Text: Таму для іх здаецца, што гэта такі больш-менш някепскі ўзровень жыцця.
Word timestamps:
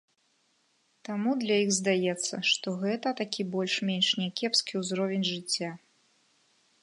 Таму 1.07 1.33
для 1.41 1.55
іх 1.63 1.69
здаецца, 1.79 2.35
што 2.53 2.67
гэта 2.85 3.07
такі 3.21 3.41
больш-менш 3.57 4.07
някепскі 4.21 4.73
ўзровень 4.85 5.25
жыцця. 5.35 5.71